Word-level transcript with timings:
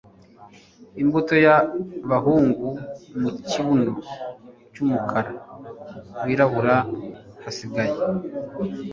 Imbuto 1.01 1.35
y'abahungu 1.45 2.67
mu 3.19 3.29
kibuno 3.49 3.93
cy'umukara 4.73 5.31
wirabura 6.25 6.77
hasigaye. 7.43 7.95